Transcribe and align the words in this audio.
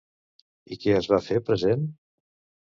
I 0.75 0.77
què 0.85 0.95
es 1.01 1.09
va 1.11 1.19
fer 1.27 1.37
present? 1.51 1.85